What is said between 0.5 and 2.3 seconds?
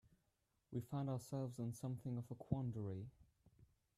We find ourselves in something of